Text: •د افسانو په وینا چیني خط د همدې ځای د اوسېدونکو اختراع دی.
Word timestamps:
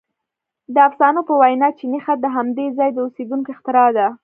•د 0.73 0.75
افسانو 0.89 1.21
په 1.27 1.33
وینا 1.41 1.69
چیني 1.77 1.99
خط 2.03 2.17
د 2.21 2.27
همدې 2.35 2.65
ځای 2.77 2.89
د 2.93 2.97
اوسېدونکو 3.05 3.49
اختراع 3.55 3.89
دی. 3.97 4.07